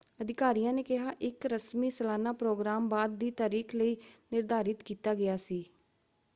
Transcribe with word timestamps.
ਅਧਿਕਾਰੀਆਂ 0.21 0.71
ਨੇ 0.73 0.83
ਕਿਹਾ 0.83 1.11
ਇਕ 1.21 1.45
ਰਸਮੀ 1.45 1.89
ਸਾਲਾਨਾ 1.91 2.33
ਪ੍ਰੋਗਰਾਮ 2.33 2.87
ਬਾਅਦ 2.89 3.17
ਦੀ 3.17 3.29
ਤਾਰੀਖ 3.31 3.75
ਲਈ 3.75 3.95
ਨਿਰਧਾਰਿਤ 4.31 4.83
ਕੀਤਾ 4.83 5.13
ਗਿਆ 5.13 5.37
ਸੀ। 5.37 5.63